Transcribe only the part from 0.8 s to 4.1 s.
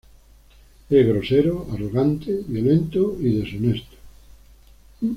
Es grosero, arrogante, violento y deshonesto.